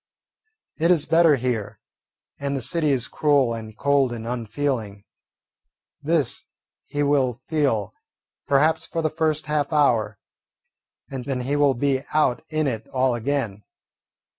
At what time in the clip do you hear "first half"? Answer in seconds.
9.11-9.71